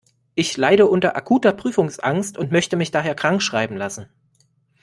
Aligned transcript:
Ich 0.33 0.57
leide 0.57 0.87
unter 0.87 1.15
akuter 1.15 1.53
Prüfungsangst 1.53 2.35
und 2.35 2.51
möchte 2.51 2.75
mich 2.75 2.89
daher 2.89 3.13
krankschreiben 3.13 3.77
lassen. 3.77 4.07